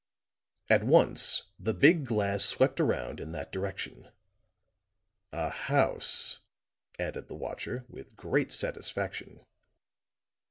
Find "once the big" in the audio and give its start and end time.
0.83-2.05